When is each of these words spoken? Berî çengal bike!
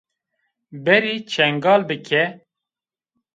Berî 0.85 1.15
çengal 1.31 1.81
bike! 1.89 2.23